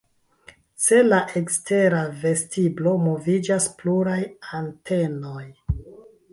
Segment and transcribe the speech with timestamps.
[0.85, 4.19] Ce la ekstera vestiblo moviĝas pluraj
[4.63, 5.49] antenoj.